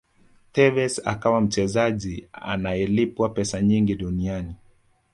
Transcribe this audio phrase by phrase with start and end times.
[0.51, 4.55] tevez akawa mchezaji anayelipwa pesa nyingi duniani